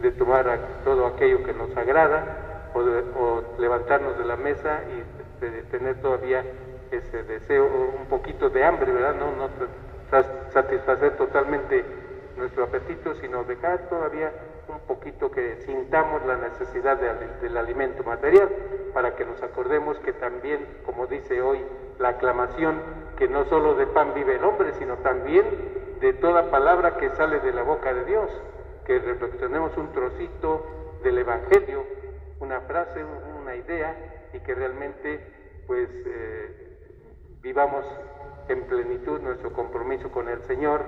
de 0.00 0.10
tomar 0.12 0.58
todo 0.84 1.06
aquello 1.06 1.44
que 1.44 1.52
nos 1.52 1.76
agrada 1.76 2.70
o, 2.74 2.80
o, 2.80 3.42
levantarnos 3.58 4.18
de 4.18 4.24
la 4.24 4.36
mesa 4.36 4.80
y 4.90 5.44
de, 5.44 5.62
tener 5.64 6.00
todavía 6.00 6.44
ese 6.90 7.22
deseo, 7.22 7.66
un 7.98 8.06
poquito 8.06 8.50
de 8.50 8.64
hambre, 8.64 8.92
¿verdad? 8.92 9.14
No, 9.14 9.32
no 9.32 9.48
satisfacer 10.52 11.16
totalmente 11.16 11.84
nuestro 12.36 12.64
apetito, 12.64 13.14
sino 13.14 13.44
dejar 13.44 13.88
todavía 13.88 14.32
un 14.68 14.80
poquito 14.80 15.30
que 15.30 15.56
sintamos 15.62 16.24
la 16.26 16.36
necesidad 16.36 16.98
del 16.98 17.56
alimento 17.56 18.02
material, 18.02 18.48
para 18.92 19.14
que 19.14 19.24
nos 19.24 19.42
acordemos 19.42 19.98
que 20.00 20.12
también, 20.12 20.66
como 20.84 21.06
dice 21.06 21.40
hoy 21.40 21.60
la 21.98 22.10
aclamación, 22.10 22.80
que 23.16 23.28
no 23.28 23.44
solo 23.46 23.74
de 23.74 23.86
pan 23.86 24.12
vive 24.14 24.36
el 24.36 24.44
hombre, 24.44 24.72
sino 24.74 24.96
también 24.98 25.44
de 26.00 26.12
toda 26.14 26.50
palabra 26.50 26.96
que 26.96 27.11
sale 27.11 27.40
de 27.40 27.52
la 27.52 27.62
boca 27.62 27.92
de 27.92 28.04
Dios, 28.04 28.30
que 28.85 28.98
reflexionemos 28.98 29.76
un 29.76 29.92
trocito 29.92 30.64
del 31.02 31.18
Evangelio, 31.18 31.85
una 32.40 32.61
frase, 32.62 33.04
una 33.40 33.56
idea, 33.56 34.28
y 34.32 34.40
que 34.40 34.54
realmente 34.54 35.64
pues 35.66 35.88
eh, 36.06 37.38
vivamos 37.40 37.85
en 38.48 38.66
plenitud 38.66 39.20
nuestro 39.20 39.52
compromiso 39.52 40.11
con 40.11 40.28
el 40.28 40.42
Señor 40.42 40.85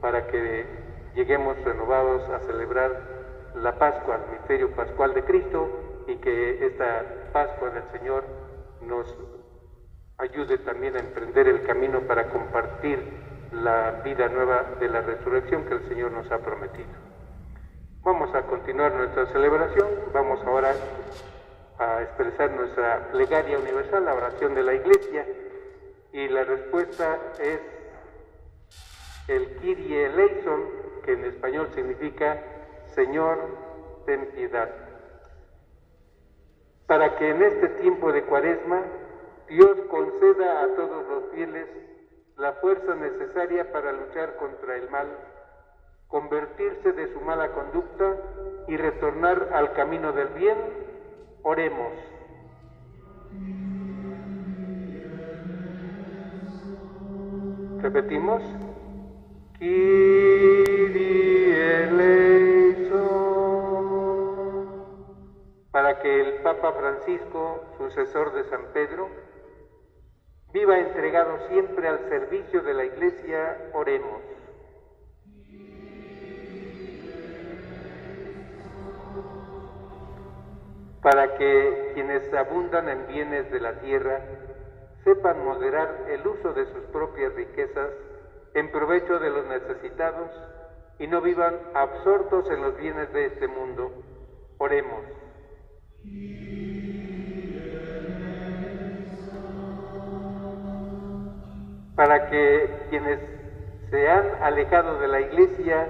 para 0.00 0.26
que 0.26 0.66
lleguemos 1.14 1.62
renovados 1.62 2.28
a 2.30 2.40
celebrar 2.40 3.52
la 3.54 3.78
Pascua, 3.78 4.16
el 4.16 4.32
misterio 4.32 4.70
pascual 4.74 5.14
de 5.14 5.24
Cristo 5.24 5.68
y 6.06 6.16
que 6.16 6.66
esta 6.66 7.30
Pascua 7.32 7.70
del 7.70 7.84
Señor 7.84 8.24
nos 8.80 9.16
ayude 10.18 10.58
también 10.58 10.96
a 10.96 11.00
emprender 11.00 11.48
el 11.48 11.62
camino 11.62 12.00
para 12.00 12.28
compartir 12.28 13.29
la 13.52 14.02
vida 14.04 14.28
nueva 14.28 14.62
de 14.78 14.88
la 14.88 15.00
resurrección 15.00 15.64
que 15.64 15.74
el 15.74 15.88
Señor 15.88 16.12
nos 16.12 16.30
ha 16.30 16.38
prometido. 16.38 16.88
Vamos 18.02 18.34
a 18.34 18.42
continuar 18.42 18.94
nuestra 18.94 19.26
celebración, 19.26 19.88
vamos 20.12 20.40
ahora 20.44 20.72
a 21.78 22.02
expresar 22.02 22.50
nuestra 22.52 23.08
plegaria 23.10 23.58
universal, 23.58 24.04
la 24.04 24.14
oración 24.14 24.54
de 24.54 24.62
la 24.62 24.74
Iglesia, 24.74 25.26
y 26.12 26.28
la 26.28 26.44
respuesta 26.44 27.18
es 27.38 27.60
el 29.28 29.56
Kyrie 29.56 30.06
eleison, 30.06 30.64
que 31.04 31.12
en 31.12 31.24
español 31.24 31.68
significa 31.74 32.42
Señor, 32.94 33.38
ten 34.06 34.26
piedad. 34.32 34.68
Para 36.86 37.16
que 37.16 37.30
en 37.30 37.42
este 37.42 37.68
tiempo 37.80 38.12
de 38.12 38.24
cuaresma 38.24 38.82
Dios 39.48 39.76
conceda 39.88 40.62
a 40.62 40.68
todos 40.74 41.06
los 41.08 41.30
fieles 41.32 41.66
la 42.40 42.54
fuerza 42.54 42.94
necesaria 42.94 43.70
para 43.70 43.92
luchar 43.92 44.36
contra 44.36 44.74
el 44.76 44.88
mal, 44.88 45.06
convertirse 46.08 46.92
de 46.92 47.12
su 47.12 47.20
mala 47.20 47.52
conducta 47.52 48.16
y 48.66 48.78
retornar 48.78 49.50
al 49.52 49.74
camino 49.74 50.12
del 50.12 50.28
bien, 50.28 50.56
oremos. 51.42 51.92
Repetimos. 57.82 58.42
Para 65.70 66.00
que 66.00 66.20
el 66.20 66.42
Papa 66.42 66.72
Francisco, 66.72 67.60
sucesor 67.76 68.32
de 68.32 68.44
San 68.44 68.62
Pedro, 68.72 69.08
viva 70.52 70.78
entregado 70.78 71.48
siempre 71.48 71.88
al 71.88 72.08
servicio 72.08 72.62
de 72.62 72.74
la 72.74 72.84
Iglesia, 72.84 73.70
oremos. 73.72 74.20
Para 81.02 81.36
que 81.36 81.92
quienes 81.94 82.32
abundan 82.34 82.88
en 82.88 83.06
bienes 83.06 83.50
de 83.50 83.60
la 83.60 83.80
tierra 83.80 84.20
sepan 85.04 85.42
moderar 85.44 86.06
el 86.10 86.26
uso 86.26 86.52
de 86.52 86.66
sus 86.66 86.84
propias 86.92 87.32
riquezas 87.34 87.90
en 88.54 88.70
provecho 88.70 89.18
de 89.18 89.30
los 89.30 89.46
necesitados 89.46 90.30
y 90.98 91.06
no 91.06 91.22
vivan 91.22 91.56
absortos 91.74 92.50
en 92.50 92.60
los 92.60 92.76
bienes 92.76 93.10
de 93.12 93.26
este 93.26 93.48
mundo. 93.48 93.90
Oremos. 94.58 95.04
Para 102.00 102.30
que 102.30 102.86
quienes 102.88 103.20
se 103.90 104.08
han 104.08 104.42
alejado 104.42 104.98
de 105.00 105.06
la 105.06 105.20
iglesia 105.20 105.86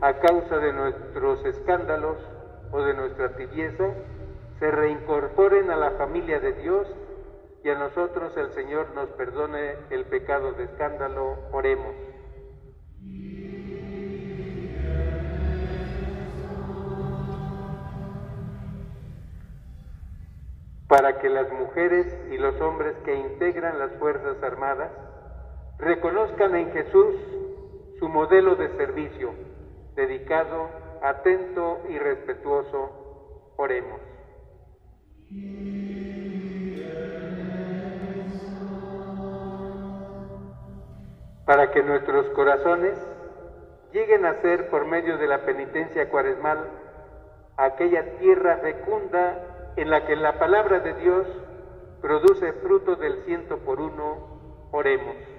a 0.00 0.20
causa 0.20 0.56
de 0.58 0.72
nuestros 0.72 1.44
escándalos 1.44 2.16
o 2.70 2.80
de 2.80 2.94
nuestra 2.94 3.34
tibieza, 3.34 3.92
se 4.60 4.70
reincorporen 4.70 5.68
a 5.72 5.76
la 5.76 5.90
familia 5.98 6.38
de 6.38 6.52
Dios 6.52 6.86
y 7.64 7.70
a 7.70 7.74
nosotros 7.74 8.36
el 8.36 8.52
Señor 8.52 8.94
nos 8.94 9.08
perdone 9.10 9.74
el 9.90 10.04
pecado 10.04 10.52
de 10.52 10.62
escándalo. 10.62 11.36
Oremos. 11.50 11.92
Para 20.86 21.18
que 21.18 21.28
las 21.28 21.50
mujeres 21.50 22.16
y 22.30 22.38
los 22.38 22.60
hombres 22.60 22.94
que 23.04 23.16
integran 23.16 23.80
las 23.80 23.90
Fuerzas 23.98 24.40
Armadas 24.44 24.92
reconozcan 25.78 26.56
en 26.56 26.72
Jesús 26.72 27.14
su 27.98 28.08
modelo 28.08 28.56
de 28.56 28.68
servicio, 28.76 29.32
dedicado, 29.94 30.68
atento 31.02 31.82
y 31.88 31.98
respetuoso. 31.98 33.54
Oremos. 33.56 34.00
Para 41.44 41.70
que 41.72 41.82
nuestros 41.82 42.28
corazones 42.30 42.98
lleguen 43.92 44.26
a 44.26 44.40
ser, 44.42 44.68
por 44.70 44.84
medio 44.86 45.16
de 45.18 45.26
la 45.26 45.44
penitencia 45.44 46.10
cuaresmal, 46.10 46.68
aquella 47.56 48.18
tierra 48.18 48.58
fecunda 48.58 49.72
en 49.76 49.90
la 49.90 50.06
que 50.06 50.14
la 50.14 50.38
palabra 50.38 50.80
de 50.80 50.94
Dios 50.94 51.26
produce 52.00 52.52
fruto 52.54 52.96
del 52.96 53.24
ciento 53.24 53.58
por 53.58 53.80
uno, 53.80 54.68
oremos. 54.72 55.37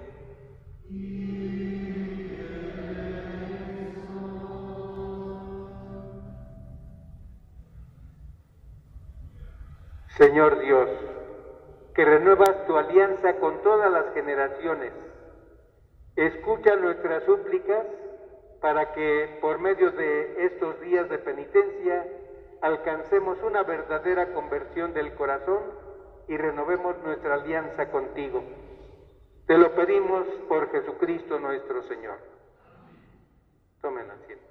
Señor 10.20 10.60
Dios, 10.60 10.90
que 11.94 12.04
renuevas 12.04 12.66
tu 12.66 12.76
alianza 12.76 13.36
con 13.36 13.62
todas 13.62 13.90
las 13.90 14.12
generaciones, 14.12 14.92
escucha 16.14 16.76
nuestras 16.76 17.24
súplicas 17.24 17.86
para 18.60 18.92
que 18.92 19.38
por 19.40 19.58
medio 19.58 19.90
de 19.92 20.44
estos 20.44 20.78
días 20.82 21.08
de 21.08 21.16
penitencia 21.16 22.06
alcancemos 22.60 23.42
una 23.42 23.62
verdadera 23.62 24.34
conversión 24.34 24.92
del 24.92 25.14
corazón 25.14 25.62
y 26.28 26.36
renovemos 26.36 26.96
nuestra 27.02 27.36
alianza 27.36 27.90
contigo. 27.90 28.42
Te 29.50 29.58
lo 29.58 29.74
pedimos 29.74 30.28
por 30.48 30.70
Jesucristo 30.70 31.40
nuestro 31.40 31.82
Señor. 31.88 32.20
Tomen 33.82 34.08
asiento. 34.08 34.46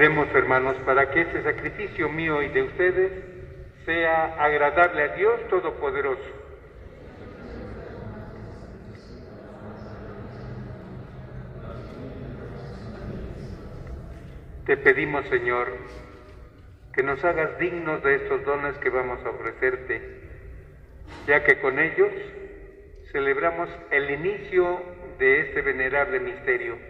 Oremos, 0.00 0.34
hermanos, 0.34 0.76
para 0.86 1.10
que 1.10 1.20
este 1.20 1.42
sacrificio 1.42 2.08
mío 2.08 2.40
y 2.40 2.48
de 2.48 2.62
ustedes 2.62 3.12
sea 3.84 4.42
agradable 4.42 5.02
a 5.02 5.08
Dios 5.08 5.46
Todopoderoso. 5.50 6.22
Te 14.64 14.78
pedimos, 14.78 15.26
Señor, 15.28 15.68
que 16.94 17.02
nos 17.02 17.22
hagas 17.22 17.58
dignos 17.58 18.02
de 18.02 18.14
estos 18.14 18.42
dones 18.46 18.78
que 18.78 18.88
vamos 18.88 19.22
a 19.26 19.28
ofrecerte, 19.28 20.00
ya 21.26 21.44
que 21.44 21.60
con 21.60 21.78
ellos 21.78 22.10
celebramos 23.12 23.68
el 23.90 24.10
inicio 24.12 24.80
de 25.18 25.40
este 25.40 25.60
venerable 25.60 26.20
misterio 26.20 26.89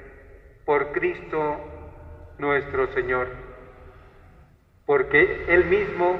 por 0.71 0.93
Cristo 0.93 1.59
nuestro 2.37 2.87
Señor, 2.93 3.27
porque 4.85 5.43
Él 5.49 5.65
mismo, 5.65 6.17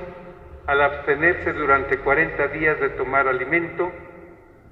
al 0.67 0.81
abstenerse 0.81 1.53
durante 1.53 1.99
cuarenta 1.99 2.49
días 2.49 2.77
de 2.81 2.89
tomar 2.89 3.29
alimento, 3.29 3.89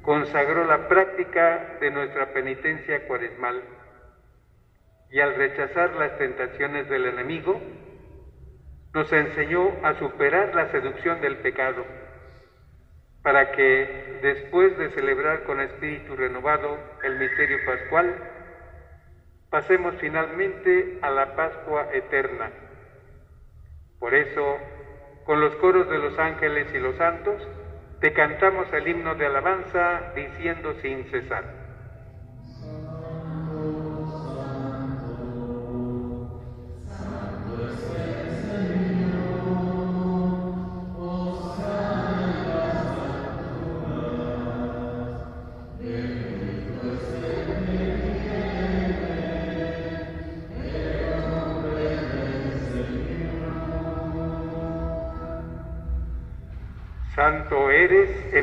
consagró 0.02 0.66
la 0.66 0.90
práctica 0.90 1.78
de 1.80 1.92
nuestra 1.92 2.34
penitencia 2.34 3.08
cuaresmal. 3.08 3.64
y 5.12 5.22
al 5.22 5.36
rechazar 5.36 5.96
las 5.96 6.18
tentaciones 6.18 6.90
del 6.90 7.06
enemigo, 7.06 7.62
nos 8.94 9.10
enseñó 9.14 9.72
a 9.82 9.94
superar 9.94 10.54
la 10.56 10.70
seducción 10.72 11.22
del 11.22 11.38
pecado, 11.38 11.86
para 13.24 13.54
que 13.54 14.20
después 14.22 14.78
de 14.78 14.90
celebrar 14.90 15.44
con 15.44 15.62
espíritu 15.62 16.18
renovado 16.18 16.78
el 17.02 17.18
misterio 17.18 17.60
pascual, 17.66 18.39
pasemos 19.50 19.96
finalmente 20.00 21.00
a 21.02 21.10
la 21.10 21.36
Pascua 21.36 21.88
eterna. 21.94 22.52
Por 24.00 24.14
eso, 24.14 24.58
con 25.26 25.42
los 25.42 25.56
coros 25.56 25.90
de 25.90 26.00
los 26.00 26.18
ángeles 26.20 26.74
y 26.74 26.80
los 26.80 26.96
santos, 26.96 27.42
te 28.00 28.14
cantamos 28.14 28.72
el 28.74 28.88
himno 28.88 29.16
de 29.16 29.26
alabanza 29.26 30.14
diciendo 30.16 30.74
sin 30.82 31.06
cesar. 31.06 31.59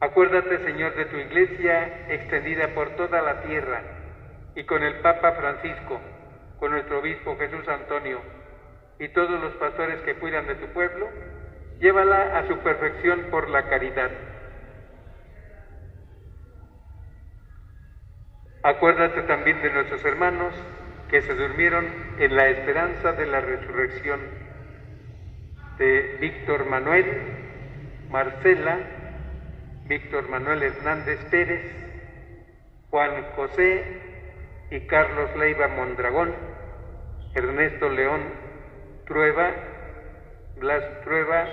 Acuérdate, 0.00 0.62
Señor, 0.64 0.94
de 0.94 1.06
tu 1.06 1.16
iglesia 1.16 2.06
extendida 2.08 2.68
por 2.68 2.90
toda 2.94 3.20
la 3.20 3.42
tierra 3.42 3.82
y 4.54 4.62
con 4.64 4.84
el 4.84 5.00
Papa 5.00 5.32
Francisco, 5.32 6.00
con 6.60 6.70
nuestro 6.70 7.00
obispo 7.00 7.36
Jesús 7.36 7.66
Antonio 7.66 8.20
y 9.00 9.08
todos 9.08 9.40
los 9.40 9.54
pastores 9.54 10.00
que 10.02 10.14
cuidan 10.14 10.46
de 10.46 10.54
tu 10.54 10.66
pueblo, 10.68 11.08
llévala 11.80 12.38
a 12.38 12.46
su 12.46 12.58
perfección 12.58 13.26
por 13.30 13.48
la 13.48 13.68
caridad. 13.68 14.10
Acuérdate 18.62 19.22
también 19.22 19.62
de 19.62 19.70
nuestros 19.70 20.04
hermanos 20.04 20.54
que 21.10 21.22
se 21.22 21.34
durmieron 21.34 21.86
en 22.18 22.36
la 22.36 22.48
esperanza 22.48 23.12
de 23.12 23.26
la 23.26 23.40
resurrección 23.40 24.20
de 25.78 26.18
Víctor 26.20 26.66
Manuel, 26.66 27.06
Marcela, 28.10 28.97
Víctor 29.88 30.28
Manuel 30.28 30.62
Hernández 30.62 31.18
Pérez, 31.30 31.62
Juan 32.90 33.24
José 33.34 33.84
y 34.70 34.80
Carlos 34.80 35.34
Leiva 35.34 35.66
Mondragón, 35.68 36.34
Ernesto 37.34 37.88
León 37.88 38.20
Trueba, 39.06 39.50
Blas 40.56 40.84
Trueba, 41.04 41.46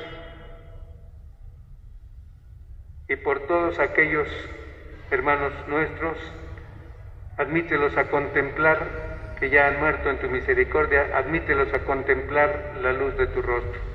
y 3.08 3.16
por 3.16 3.48
todos 3.48 3.80
aquellos 3.80 4.28
hermanos 5.12 5.54
nuestros, 5.68 6.18
admítelos 7.38 7.96
a 7.96 8.10
contemplar 8.10 9.36
que 9.40 9.50
ya 9.50 9.68
han 9.68 9.80
muerto 9.80 10.10
en 10.10 10.20
tu 10.20 10.28
misericordia, 10.28 11.18
admítelos 11.18 11.74
a 11.74 11.86
contemplar 11.86 12.74
la 12.82 12.92
luz 12.92 13.16
de 13.16 13.28
tu 13.28 13.42
rostro. 13.42 13.95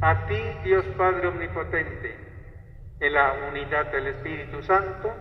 A 0.00 0.26
ti, 0.26 0.40
Dios 0.62 0.84
Padre 0.96 1.26
Omnipotente, 1.26 2.16
en 3.00 3.12
la 3.12 3.32
unidad 3.50 3.90
del 3.90 4.06
Espíritu 4.06 4.62
Santo, 4.62 5.12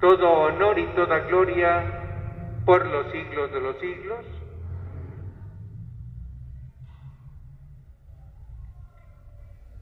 todo 0.00 0.30
honor 0.30 0.78
y 0.78 0.86
toda 0.94 1.18
gloria 1.20 1.82
por 2.64 2.86
los 2.86 3.12
siglos 3.12 3.52
de 3.52 3.60
los 3.60 3.78
siglos. 3.78 4.24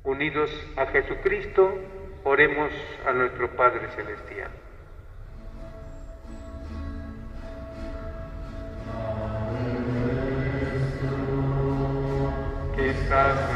Unidos 0.02 0.50
a 0.76 0.86
Jesucristo, 0.86 1.72
oremos 2.24 2.72
a 3.06 3.12
nuestro 3.12 3.48
Padre 3.56 3.88
Celestial. 3.94 4.50
Que 12.74 12.90
estás 12.90 13.55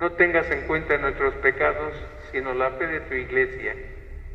No 0.00 0.12
tengas 0.12 0.50
en 0.50 0.66
cuenta 0.66 0.96
nuestros 0.96 1.34
pecados, 1.36 1.92
sino 2.32 2.54
la 2.54 2.70
fe 2.70 2.86
de 2.86 3.00
tu 3.00 3.14
iglesia, 3.14 3.74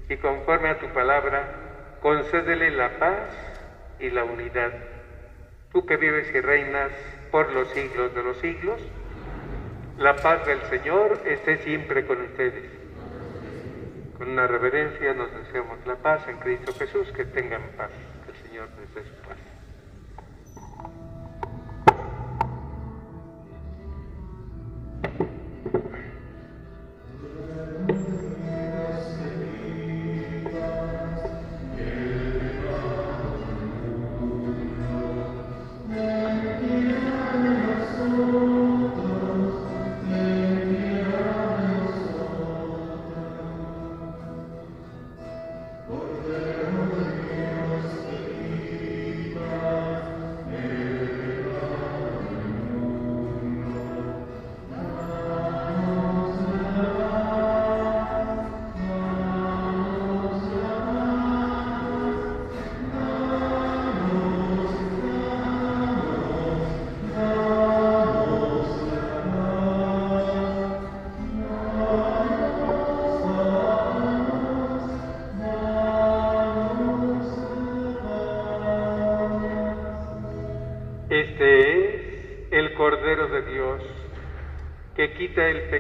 y 0.08 0.18
conforme 0.18 0.70
a 0.70 0.80
tu 0.80 0.88
palabra, 0.90 1.98
concédele 2.02 2.70
la 2.70 3.00
paz 3.00 3.30
y 4.00 4.12
la 4.12 4.24
unidad. 4.24 4.72
Tú 5.72 5.86
que 5.88 5.98
vives 5.98 6.30
y 6.36 6.40
reinas 6.40 6.92
por 7.32 7.52
los 7.52 7.68
siglos 7.72 8.14
de 8.14 8.22
los 8.22 8.38
siglos, 8.38 8.80
la 9.98 10.16
paz 10.16 10.46
del 10.46 10.62
Señor 10.64 11.20
esté 11.26 11.58
siempre 11.58 12.06
con 12.06 12.22
ustedes. 12.22 12.70
Con 14.18 14.30
una 14.30 14.46
reverencia 14.46 15.14
nos 15.14 15.34
deseamos 15.34 15.80
la 15.88 15.96
paz 15.96 16.28
en 16.28 16.38
Cristo 16.38 16.74
Jesús, 16.74 17.12
que 17.12 17.26
tengan 17.26 17.62
paz. 17.76 17.92
Que 18.26 18.32
el 18.32 18.48
Señor 18.48 18.70
les 18.80 18.94
dé 18.94 19.04
su 19.04 19.28
paz. 19.28 19.45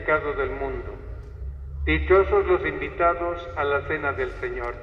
Del 0.05 0.51
mundo. 0.51 0.93
Dichosos 1.83 2.45
los 2.45 2.63
invitados 2.63 3.49
a 3.55 3.63
la 3.63 3.87
cena 3.87 4.13
del 4.13 4.29
Señor. 4.39 4.75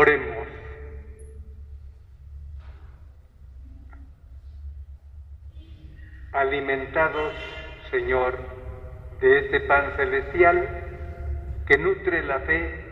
Oremos. 0.00 0.48
Alimentados, 6.32 7.34
Señor, 7.90 8.38
de 9.20 9.40
este 9.40 9.60
pan 9.60 9.92
celestial 9.96 11.64
que 11.66 11.76
nutre 11.76 12.22
la 12.22 12.38
fe, 12.38 12.82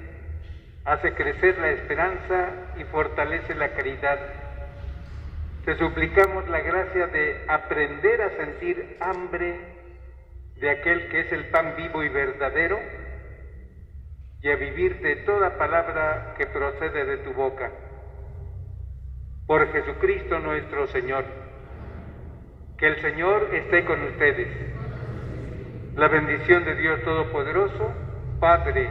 hace 0.85 1.15
crecer 1.15 1.57
la 1.57 1.71
esperanza 1.71 2.51
y 2.77 2.85
fortalece 2.85 3.55
la 3.55 3.71
caridad. 3.71 4.19
Te 5.65 5.79
suplicamos 5.79 6.47
la 6.51 6.61
gracia 6.61 7.07
de 7.07 7.43
aprender 7.49 8.21
a 8.21 8.37
sentir 8.37 8.99
hambre 9.01 9.59
de 10.57 10.71
aquel 10.71 11.09
que 11.09 11.21
es 11.21 11.33
el 11.33 11.47
pan 11.47 11.75
vivo 11.75 12.05
y 12.05 12.11
verdadero 12.11 12.97
y 14.41 14.49
a 14.51 14.57
vivir 14.57 15.01
de 15.01 15.16
toda 15.16 15.59
palabra 15.59 16.34
que 16.39 16.47
procede 16.47 17.05
de 17.05 17.16
tu 17.18 17.32
boca. 17.32 17.70
Por 19.47 19.72
Jesucristo 19.72 20.39
nuestro 20.39 20.86
Señor. 20.89 21.24
Que 22.76 22.86
el 22.86 23.01
Señor 23.01 23.49
esté 23.53 23.84
con 23.84 24.03
ustedes. 24.05 24.49
La 25.97 26.07
bendición 26.07 26.64
de 26.64 26.76
Dios 26.76 27.03
Todopoderoso, 27.03 27.93
Padre, 28.39 28.89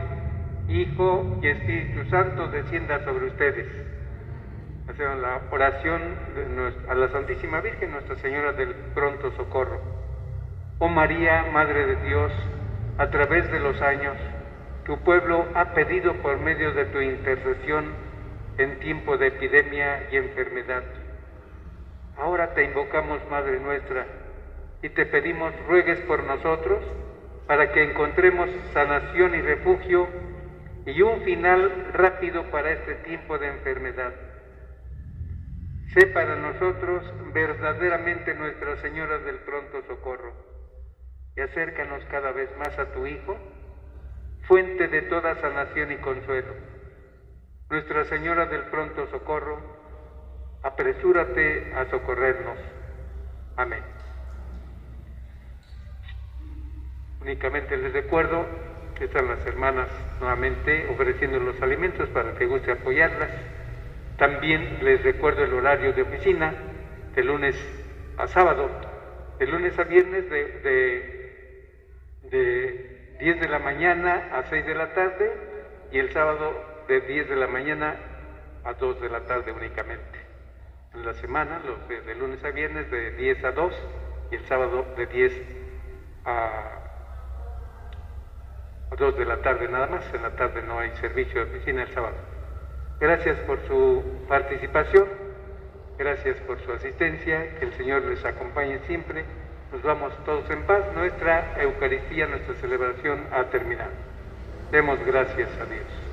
Hijo 0.68 1.40
y 1.42 1.48
Espíritu 1.48 2.10
Santo 2.10 2.50
descienda 2.50 3.04
sobre 3.06 3.28
ustedes. 3.28 3.68
Hacemos 4.90 5.20
la 5.20 5.42
oración 5.52 6.02
a 6.90 6.96
la 6.96 7.08
Santísima 7.10 7.62
Virgen, 7.62 7.92
Nuestra 7.92 8.16
Señora 8.18 8.52
del 8.52 8.74
Pronto 8.94 9.32
Socorro. 9.32 9.80
Oh 10.80 10.90
María, 10.90 11.46
Madre 11.54 11.86
de 11.86 11.96
Dios, 12.08 12.32
a 12.98 13.10
través 13.10 13.50
de 13.52 13.60
los 13.60 13.82
años, 13.82 14.18
tu 14.88 14.98
pueblo 15.00 15.46
ha 15.54 15.74
pedido 15.74 16.14
por 16.22 16.40
medio 16.40 16.72
de 16.72 16.86
tu 16.86 17.02
intercesión 17.02 17.94
en 18.58 18.80
tiempo 18.80 19.18
de 19.18 19.28
epidemia 19.28 20.08
y 20.10 20.16
enfermedad. 20.16 20.82
Ahora 22.16 22.54
te 22.54 22.64
invocamos, 22.64 23.20
Madre 23.30 23.60
nuestra, 23.60 24.08
y 24.82 24.88
te 24.90 25.06
pedimos 25.06 25.54
ruegues 25.68 26.00
por 26.08 26.24
nosotros 26.24 26.82
para 27.48 27.74
que 27.74 27.84
encontremos 27.84 28.50
sanación 28.72 29.36
y 29.36 29.42
refugio 29.42 30.08
y 30.86 31.02
un 31.02 31.22
final 31.24 31.90
rápido 31.92 32.44
para 32.50 32.72
este 32.72 32.96
tiempo 32.96 33.38
de 33.38 33.48
enfermedad. 33.48 34.14
Sé 35.94 36.08
para 36.08 36.38
nosotros 36.38 37.04
verdaderamente 37.34 38.34
Nuestra 38.36 38.78
Señora 38.78 39.18
del 39.18 39.40
pronto 39.40 39.82
socorro 39.86 40.32
y 41.36 41.42
acércanos 41.42 42.04
cada 42.10 42.32
vez 42.32 42.50
más 42.58 42.80
a 42.80 42.94
tu 42.94 43.06
Hijo, 43.06 43.38
fuente 44.48 44.88
de 44.88 45.02
toda 45.04 45.40
sanación 45.42 45.92
y 45.92 45.98
consuelo. 45.98 46.54
Nuestra 47.70 48.06
Señora 48.06 48.46
del 48.46 48.64
pronto 48.64 49.08
socorro, 49.12 49.60
apresúrate 50.64 51.74
a 51.74 51.90
socorrernos. 51.90 52.58
Amén. 53.58 53.84
Únicamente 57.22 57.76
les 57.76 57.92
recuerdo 57.92 58.46
que 58.98 59.06
están 59.06 59.28
las 59.28 59.46
hermanas 59.46 59.90
nuevamente 60.20 60.88
ofreciendo 60.90 61.40
los 61.40 61.62
alimentos 61.62 62.08
para 62.10 62.34
que 62.36 62.46
guste 62.46 62.72
apoyarlas. 62.72 63.30
También 64.18 64.80
les 64.82 65.04
recuerdo 65.04 65.44
el 65.44 65.54
horario 65.54 65.94
de 65.94 66.02
oficina 66.04 66.54
de 67.14 67.24
lunes 67.24 67.56
a 68.18 68.28
sábado, 68.28 68.70
de 69.40 69.46
lunes 69.46 69.78
a 69.78 69.84
viernes 69.84 70.30
de, 70.30 71.18
de, 72.32 72.97
10 73.20 73.40
de 73.40 73.48
la 73.48 73.60
mañana 73.60 74.30
a 74.34 74.44
6 74.50 74.66
de 74.66 74.76
la 74.76 74.94
tarde 74.94 75.32
y 75.92 76.00
el 76.00 76.12
sábado 76.12 76.54
de 76.88 77.02
10 77.02 77.30
de 77.30 77.36
la 77.36 77.48
mañana 77.48 77.96
a 78.64 78.74
2 78.74 79.02
de 79.02 79.10
la 79.10 79.22
tarde 79.22 79.52
únicamente. 79.52 80.20
En 80.94 81.06
la 81.06 81.14
semana, 81.14 81.60
los 81.66 81.88
de, 81.88 82.16
lunes 82.16 82.44
a 82.44 82.52
viernes 82.52 82.90
de 82.90 83.12
10 83.12 83.44
a 83.44 83.52
2 83.52 83.74
y 84.32 84.36
el 84.36 84.46
sábado 84.46 84.86
de 84.96 85.06
10 85.08 85.34
a 86.26 86.78
a 88.92 88.96
dos 88.96 89.18
de 89.18 89.26
la 89.26 89.42
tarde 89.42 89.68
nada 89.68 89.88
más, 89.88 90.14
en 90.14 90.22
la 90.22 90.32
tarde 90.32 90.62
no 90.62 90.80
hay 90.80 90.92
servicio 90.92 91.46
de 91.46 91.52
oficina 91.52 91.84
el 91.84 91.94
sábado. 91.94 92.16
Gracias 93.00 93.38
por 93.40 93.60
su 93.68 94.02
participación, 94.28 95.08
gracias 95.98 96.38
por 96.42 96.60
su 96.62 96.72
asistencia, 96.72 97.58
que 97.60 97.66
el 97.66 97.74
Señor 97.74 98.04
les 98.04 98.24
acompañe 98.24 98.80
siempre. 98.88 99.26
Nos 99.72 99.82
vamos 99.84 100.14
todos 100.26 100.50
en 100.50 100.64
paz, 100.64 100.82
nuestra 100.96 101.62
Eucaristía, 101.62 102.26
nuestra 102.28 102.56
celebración 102.56 103.20
ha 103.34 103.44
terminado. 103.46 103.92
Demos 104.72 104.98
gracias 105.06 105.50
a 105.60 105.66
Dios. 105.66 106.07